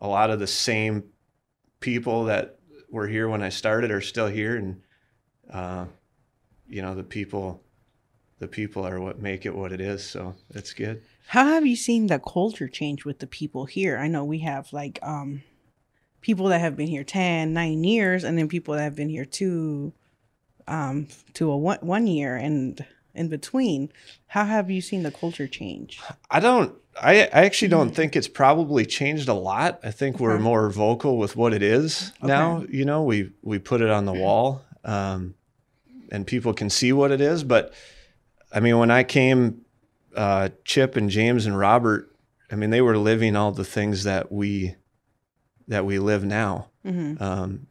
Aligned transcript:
a 0.00 0.08
lot 0.08 0.30
of 0.30 0.38
the 0.38 0.46
same 0.46 1.04
people 1.80 2.24
that 2.24 2.58
were 2.90 3.06
here 3.06 3.28
when 3.28 3.42
I 3.42 3.48
started 3.48 3.90
are 3.90 4.00
still 4.00 4.26
here, 4.26 4.56
and 4.56 4.82
uh, 5.50 5.86
you 6.68 6.82
know 6.82 6.94
the 6.94 7.02
people, 7.04 7.62
the 8.38 8.48
people 8.48 8.86
are 8.86 9.00
what 9.00 9.20
make 9.20 9.46
it 9.46 9.54
what 9.54 9.72
it 9.72 9.80
is. 9.80 10.04
So 10.04 10.34
it's 10.50 10.72
good. 10.72 11.02
How 11.26 11.44
have 11.44 11.66
you 11.66 11.76
seen 11.76 12.08
the 12.08 12.18
culture 12.18 12.68
change 12.68 13.04
with 13.04 13.20
the 13.20 13.26
people 13.26 13.66
here? 13.66 13.98
I 13.98 14.08
know 14.08 14.24
we 14.24 14.40
have 14.40 14.72
like 14.72 14.98
um 15.02 15.42
people 16.20 16.48
that 16.48 16.60
have 16.60 16.76
been 16.76 16.88
here 16.88 17.04
10, 17.04 17.52
9 17.52 17.84
years 17.84 18.24
and 18.24 18.36
then 18.36 18.48
people 18.48 18.74
that 18.74 18.82
have 18.82 18.94
been 18.96 19.08
here 19.08 19.24
two 19.24 19.92
um 20.68 21.08
to 21.34 21.50
a 21.50 21.56
one, 21.56 21.78
one 21.80 22.06
year 22.06 22.36
and 22.36 22.84
in 23.14 23.28
between. 23.28 23.90
How 24.28 24.44
have 24.44 24.70
you 24.70 24.80
seen 24.80 25.02
the 25.02 25.10
culture 25.10 25.46
change? 25.46 26.00
I 26.30 26.40
don't 26.40 26.74
I, 27.00 27.22
I 27.22 27.44
actually 27.44 27.68
don't 27.68 27.94
think 27.94 28.16
it's 28.16 28.28
probably 28.28 28.84
changed 28.84 29.28
a 29.28 29.34
lot. 29.34 29.80
I 29.82 29.90
think 29.90 30.18
we're 30.18 30.38
more 30.38 30.68
vocal 30.70 31.18
with 31.18 31.36
what 31.36 31.52
it 31.54 31.62
is 31.62 32.12
Okay. 32.18 32.26
now. 32.26 32.64
You 32.68 32.84
know, 32.84 33.04
we 33.04 33.30
we 33.42 33.58
put 33.58 33.80
it 33.80 33.90
on 33.90 34.04
the 34.04 34.12
wall, 34.12 34.62
um, 34.84 35.34
and 36.10 36.26
people 36.26 36.52
can 36.52 36.68
see 36.68 36.92
what 36.92 37.10
it 37.10 37.20
is. 37.20 37.44
But 37.44 37.72
I 38.52 38.60
mean, 38.60 38.78
when 38.78 38.90
I 38.90 39.04
came, 39.04 39.62
uh, 40.16 40.50
Chip 40.64 40.96
and 40.96 41.08
James 41.08 41.46
and 41.46 41.56
Robert, 41.56 42.14
I 42.50 42.56
mean, 42.56 42.70
they 42.70 42.80
were 42.80 42.98
living 42.98 43.36
all 43.36 43.52
the 43.52 43.64
things 43.64 44.04
that 44.04 44.32
we 44.32 44.74
that 45.68 45.84
we 45.86 45.98
live 45.98 46.24
now. 46.24 46.68
Mm-hmm. 46.84 47.22
Um, 47.22 47.66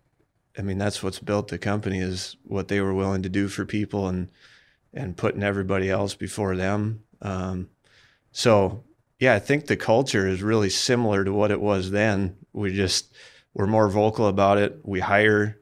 I 0.58 0.62
mean, 0.62 0.78
that's 0.78 1.04
what's 1.04 1.20
built 1.20 1.50
the 1.50 1.58
company 1.58 2.00
is 2.00 2.36
what 2.44 2.68
they 2.68 2.82
were 2.82 2.94
willing 2.94 3.24
to 3.24 3.30
do 3.30 3.48
for 3.48 3.66
people 3.66 4.08
and 4.08 4.30
and 4.94 5.18
putting 5.18 5.44
everybody 5.44 5.90
else 5.90 6.16
before 6.16 6.56
them. 6.56 7.04
Um, 7.22 7.70
so 8.32 8.84
yeah, 9.20 9.34
I 9.34 9.40
think 9.40 9.68
the 9.68 9.78
culture 9.78 10.28
is 10.28 10.42
really 10.42 10.70
similar 10.70 11.24
to 11.24 11.34
what 11.34 11.52
it 11.52 11.60
was 11.60 11.92
then. 11.92 12.38
We 12.54 12.74
just 12.74 13.14
we're 13.54 13.68
more 13.68 13.90
vocal 13.90 14.28
about 14.28 14.58
it. 14.58 14.80
We 14.84 15.00
hire 15.00 15.60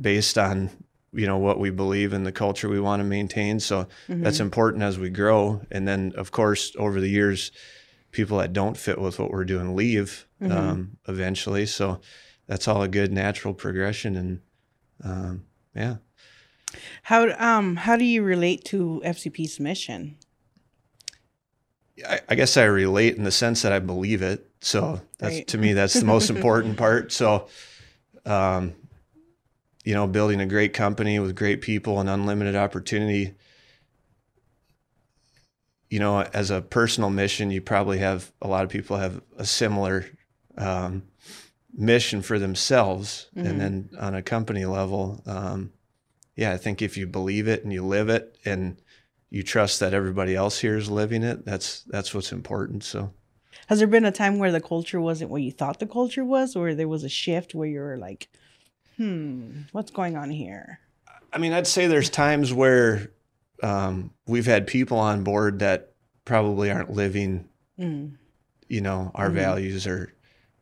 based 0.00 0.38
on 0.38 0.70
you 1.12 1.26
know 1.26 1.38
what 1.38 1.58
we 1.58 1.70
believe 1.70 2.12
in 2.12 2.24
the 2.24 2.32
culture 2.32 2.68
we 2.68 2.80
want 2.80 3.00
to 3.00 3.04
maintain. 3.04 3.60
So 3.60 3.86
that's 4.22 4.40
important 4.40 4.82
as 4.82 4.98
we 4.98 5.10
grow. 5.10 5.60
And 5.70 5.86
then 5.86 6.12
of 6.16 6.30
course 6.30 6.72
over 6.78 7.00
the 7.00 7.08
years, 7.08 7.52
people 8.10 8.38
that 8.38 8.52
don't 8.52 8.76
fit 8.76 9.00
with 9.00 9.18
what 9.18 9.30
we're 9.30 9.44
doing 9.44 9.74
leave 9.76 10.26
um, 10.40 10.98
eventually. 11.08 11.66
So 11.66 12.00
that's 12.46 12.68
all 12.68 12.82
a 12.82 12.88
good 12.88 13.12
natural 13.12 13.54
progression. 13.54 14.16
And 14.16 14.40
um, 15.02 15.44
yeah. 15.74 15.96
How 17.04 17.30
um 17.38 17.76
how 17.76 17.96
do 17.96 18.04
you 18.04 18.22
relate 18.22 18.64
to 18.66 19.02
FCP's 19.04 19.60
mission? 19.60 20.16
I, 22.08 22.20
I 22.30 22.34
guess 22.34 22.56
I 22.56 22.64
relate 22.64 23.16
in 23.16 23.24
the 23.24 23.30
sense 23.30 23.62
that 23.62 23.72
I 23.72 23.78
believe 23.78 24.22
it. 24.22 24.48
So 24.60 25.00
that's 25.18 25.36
Right. 25.36 25.46
to 25.48 25.58
me 25.58 25.74
that's 25.74 25.94
the 25.94 26.06
most 26.06 26.30
important 26.36 26.76
part. 26.78 27.12
So, 27.12 27.48
um, 28.24 28.74
you 29.84 29.92
know, 29.94 30.06
building 30.06 30.40
a 30.40 30.46
great 30.46 30.72
company 30.72 31.18
with 31.18 31.36
great 31.36 31.60
people 31.60 32.00
and 32.00 32.08
unlimited 32.08 32.56
opportunity. 32.56 33.34
You 35.90 35.98
know, 36.00 36.22
as 36.22 36.50
a 36.50 36.62
personal 36.62 37.10
mission, 37.10 37.50
you 37.50 37.60
probably 37.60 37.98
have 37.98 38.32
a 38.40 38.48
lot 38.48 38.64
of 38.64 38.70
people 38.70 38.96
have 38.96 39.20
a 39.36 39.44
similar 39.44 40.06
um, 40.56 41.02
mission 41.72 42.22
for 42.22 42.38
themselves, 42.38 43.28
Mhm. 43.36 43.46
and 43.46 43.60
then 43.60 43.90
on 44.00 44.14
a 44.14 44.22
company 44.22 44.64
level, 44.64 45.22
um, 45.26 45.70
yeah, 46.36 46.52
I 46.52 46.56
think 46.56 46.82
if 46.82 46.96
you 46.96 47.06
believe 47.06 47.48
it 47.48 47.62
and 47.64 47.72
you 47.72 47.84
live 47.84 48.08
it 48.08 48.38
and 48.44 48.80
you 49.30 49.42
trust 49.42 49.80
that 49.80 49.94
everybody 49.94 50.34
else 50.36 50.60
here 50.60 50.76
is 50.76 50.90
living 50.90 51.22
it, 51.22 51.44
that's 51.44 51.82
that's 51.84 52.14
what's 52.14 52.32
important. 52.32 52.84
So 52.84 53.12
Has 53.68 53.78
there 53.78 53.88
been 53.88 54.04
a 54.04 54.12
time 54.12 54.38
where 54.38 54.52
the 54.52 54.60
culture 54.60 55.00
wasn't 55.00 55.30
what 55.30 55.42
you 55.42 55.52
thought 55.52 55.78
the 55.80 55.86
culture 55.86 56.24
was, 56.24 56.54
or 56.56 56.74
there 56.74 56.88
was 56.88 57.04
a 57.04 57.08
shift 57.08 57.54
where 57.54 57.68
you 57.68 57.80
were 57.80 57.96
like, 57.96 58.28
hmm, 58.96 59.62
what's 59.72 59.90
going 59.90 60.16
on 60.16 60.30
here? 60.30 60.80
I 61.32 61.38
mean, 61.38 61.52
I'd 61.52 61.66
say 61.66 61.86
there's 61.86 62.10
times 62.10 62.52
where 62.52 63.10
um, 63.62 64.12
we've 64.26 64.46
had 64.46 64.66
people 64.66 64.98
on 64.98 65.24
board 65.24 65.58
that 65.60 65.92
probably 66.24 66.70
aren't 66.70 66.90
living, 66.90 67.48
Mm. 67.78 68.16
you 68.68 68.80
know, 68.80 69.10
our 69.14 69.30
Mhm. 69.30 69.34
values 69.34 69.86
or 69.86 70.12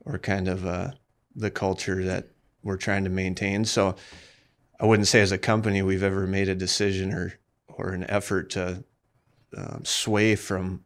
or 0.05 0.19
kind 0.19 0.49
of 0.49 0.67
uh, 0.67 0.91
the 1.37 1.51
culture 1.51 2.03
that 2.05 2.27
we're 2.65 2.77
trying 2.79 3.05
to 3.05 3.11
maintain. 3.11 3.65
So 3.65 3.95
I 4.83 4.87
wouldn't 4.87 5.07
say 5.07 5.21
as 5.21 5.31
a 5.31 5.39
company 5.39 5.81
we've 5.81 6.03
ever 6.03 6.27
made 6.27 6.49
a 6.49 6.55
decision 6.57 7.13
or 7.13 7.35
or 7.69 7.91
an 7.91 8.05
effort 8.11 8.51
to 8.51 8.85
um, 9.57 9.83
sway 9.85 10.35
from 10.35 10.85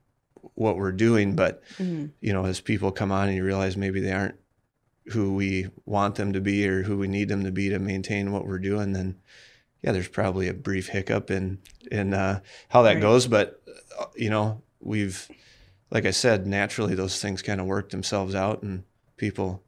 what 0.54 0.76
we're 0.76 0.92
doing, 0.92 1.34
but 1.34 1.62
Mhm. 1.78 2.12
you 2.20 2.32
know, 2.32 2.44
as 2.44 2.60
people 2.60 2.92
come 2.92 3.10
on 3.10 3.28
and 3.28 3.36
you 3.36 3.42
realize 3.44 3.76
maybe 3.76 4.00
they 4.00 4.12
aren't 4.12 4.36
who 5.06 5.34
we 5.34 5.68
want 5.84 6.16
them 6.16 6.32
to 6.34 6.40
be 6.40 6.68
or 6.68 6.82
who 6.82 6.98
we 6.98 7.08
need 7.08 7.28
them 7.28 7.44
to 7.44 7.50
be 7.50 7.68
to 7.70 7.78
maintain 7.78 8.32
what 8.32 8.46
we're 8.46 8.58
doing, 8.58 8.92
then 8.92 9.16
yeah, 9.82 9.92
there's 9.92 10.08
probably 10.08 10.46
a 10.48 10.54
brief 10.54 10.88
hiccup 10.88 11.30
in 11.30 11.58
in 11.90 12.12
uh, 12.12 12.40
how 12.68 12.82
that 12.82 12.94
Right. 12.94 13.02
goes. 13.02 13.26
But 13.26 13.62
uh, 13.98 14.06
you 14.14 14.28
know, 14.30 14.62
we've 14.80 15.28
like 15.90 16.04
I 16.04 16.10
said, 16.10 16.46
naturally 16.46 16.94
those 16.94 17.20
things 17.20 17.40
kind 17.42 17.60
of 17.60 17.66
work 17.66 17.90
themselves 17.90 18.34
out, 18.34 18.62
and 18.62 18.84
people 19.16 19.62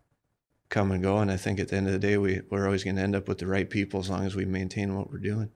come 0.68 0.90
and 0.90 1.02
go. 1.02 1.18
And 1.18 1.30
I 1.30 1.36
think 1.36 1.58
at 1.58 1.68
the 1.68 1.76
end 1.76 1.86
of 1.86 1.92
the 1.92 1.98
day, 1.98 2.16
we 2.18 2.40
we're 2.50 2.66
always 2.66 2.84
going 2.84 2.96
to 2.96 3.02
end 3.02 3.16
up 3.16 3.28
with 3.28 3.38
the 3.38 3.46
right 3.46 3.68
people 3.68 4.00
as 4.00 4.10
long 4.10 4.24
as 4.24 4.36
we 4.36 4.44
maintain 4.44 4.96
what 4.96 5.10
we're 5.10 5.18
doing. 5.18 5.50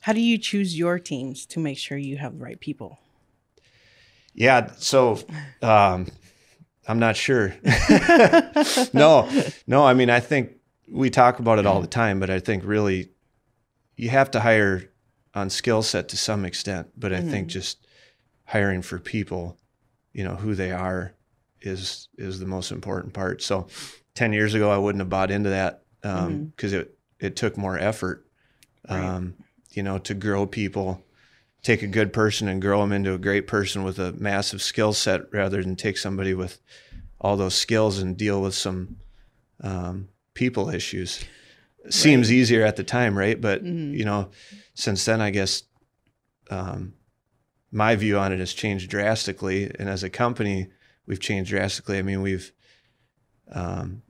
How 0.00 0.12
do 0.12 0.20
you 0.20 0.38
choose 0.38 0.78
your 0.78 0.98
teams 0.98 1.46
to 1.46 1.60
make 1.60 1.78
sure 1.78 1.98
you 1.98 2.18
have 2.18 2.38
the 2.38 2.44
right 2.44 2.60
people? 2.60 2.98
Yeah. 4.34 4.70
So 4.76 5.18
um, 5.62 6.06
I'm 6.86 6.98
not 6.98 7.16
sure. 7.16 7.54
no, 8.92 9.28
no. 9.66 9.84
I 9.84 9.94
mean, 9.94 10.10
I 10.10 10.20
think 10.20 10.52
we 10.88 11.10
talk 11.10 11.38
about 11.38 11.58
it 11.58 11.66
all 11.66 11.80
the 11.80 11.86
time, 11.86 12.20
but 12.20 12.30
I 12.30 12.38
think 12.38 12.64
really 12.64 13.10
you 13.96 14.10
have 14.10 14.30
to 14.32 14.40
hire 14.40 14.90
on 15.34 15.50
skill 15.50 15.82
set 15.82 16.08
to 16.10 16.16
some 16.16 16.44
extent. 16.44 16.88
But 16.96 17.12
I 17.12 17.22
think 17.22 17.48
just 17.48 17.86
hiring 18.44 18.82
for 18.82 18.98
people, 18.98 19.58
you 20.12 20.22
know, 20.22 20.36
who 20.36 20.54
they 20.54 20.70
are 20.70 21.14
is 21.62 22.08
is 22.16 22.38
the 22.38 22.46
most 22.46 22.70
important 22.70 23.14
part. 23.14 23.42
So 23.42 23.66
10 24.16 24.32
years 24.32 24.54
ago, 24.54 24.70
I 24.70 24.78
wouldn't 24.78 25.00
have 25.00 25.08
bought 25.08 25.30
into 25.30 25.50
that 25.50 25.82
because 26.02 26.72
it, 26.72 26.98
it 27.20 27.36
took 27.36 27.56
more 27.56 27.78
effort, 27.78 28.26
Right. 28.88 29.04
um, 29.04 29.34
you 29.72 29.82
know, 29.82 29.98
to 29.98 30.14
grow 30.14 30.46
people 30.46 31.02
take 31.62 31.82
a 31.82 31.86
good 31.88 32.12
person 32.12 32.46
and 32.46 32.62
grow 32.62 32.80
them 32.80 32.92
into 32.92 33.12
a 33.12 33.18
great 33.18 33.48
person 33.48 33.82
with 33.82 33.98
a 33.98 34.12
massive 34.12 34.62
skill 34.62 34.92
set 34.92 35.22
rather 35.32 35.60
than 35.62 35.74
take 35.74 35.98
somebody 35.98 36.32
with 36.32 36.60
all 37.20 37.36
those 37.36 37.56
skills 37.56 37.98
and 37.98 38.16
deal 38.16 38.40
with 38.40 38.54
some 38.54 38.96
um, 39.62 40.08
people 40.34 40.68
issues. 40.70 41.24
Seems 41.88 42.30
easier 42.30 42.64
at 42.64 42.76
the 42.76 42.84
time, 42.84 43.18
right? 43.18 43.40
But 43.40 43.64
Mhm. 43.64 43.92
you 43.98 44.04
know, 44.04 44.30
since 44.74 45.04
then, 45.04 45.20
I 45.20 45.30
guess 45.30 45.64
um, 46.50 46.94
my 47.72 47.96
view 47.96 48.16
on 48.16 48.32
it 48.32 48.38
has 48.38 48.52
changed 48.52 48.88
drastically, 48.88 49.64
and 49.78 49.88
as 49.88 50.04
a 50.04 50.10
company, 50.10 50.68
we've 51.06 51.20
changed 51.20 51.50
drastically. 51.50 51.98
I 51.98 52.02
mean, 52.02 52.22
we've 52.22 52.52
um, 53.50 54.02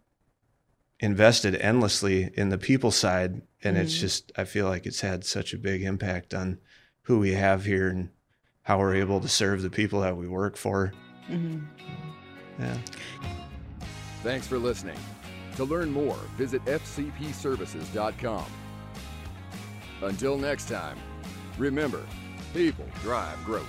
invested 1.01 1.55
endlessly 1.57 2.31
in 2.35 2.49
the 2.49 2.59
people 2.59 2.91
side, 2.91 3.43
and 3.63 3.77
it's 3.77 3.95
Mhm. 3.97 4.01
just 4.01 4.33
I 4.37 4.45
feel 4.45 4.67
like 4.67 4.87
it's 4.87 5.01
had 5.01 5.25
such 5.25 5.53
a 5.53 5.59
big 5.59 5.83
impact 5.83 6.33
on 6.35 6.59
who 7.03 7.19
we 7.19 7.33
have 7.35 7.65
here 7.65 7.89
and 7.89 8.11
how 8.63 8.79
we're 8.79 8.95
able 8.97 9.21
to 9.21 9.29
serve 9.29 9.63
the 9.63 9.71
people 9.71 10.01
that 10.01 10.17
we 10.17 10.27
work 10.29 10.57
for. 10.57 10.93
hmm 11.27 11.59
Yeah. 12.59 12.79
Thanks 14.23 14.47
for 14.47 14.59
listening. 14.59 14.99
To 15.57 15.65
learn 15.65 15.91
more, 15.91 16.19
visit 16.37 16.65
fcpservices.com. 16.65 18.47
Until 20.03 20.37
next 20.37 20.69
time, 20.69 20.99
remember, 21.59 22.03
people 22.53 22.87
drive 23.03 23.43
growth. 23.45 23.69